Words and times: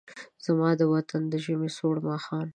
زما 0.45 0.69
د 0.79 0.81
وطن 0.93 1.21
د 1.29 1.33
ژمې 1.45 1.69
سوړ 1.77 1.95
ماښام 2.07 2.47